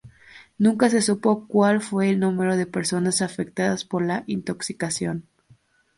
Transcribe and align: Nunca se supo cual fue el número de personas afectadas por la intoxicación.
Nunca 0.57 0.89
se 0.89 0.99
supo 0.99 1.45
cual 1.47 1.79
fue 1.79 2.09
el 2.09 2.19
número 2.19 2.57
de 2.57 2.65
personas 2.65 3.21
afectadas 3.21 3.85
por 3.85 4.03
la 4.03 4.23
intoxicación. 4.25 5.27